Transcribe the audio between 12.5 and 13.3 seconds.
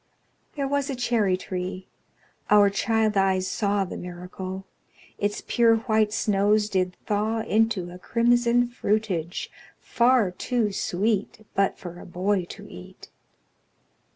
eat.